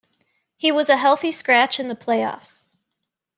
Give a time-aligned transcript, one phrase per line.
[0.57, 2.69] He was a healthy scratch in the playoffs.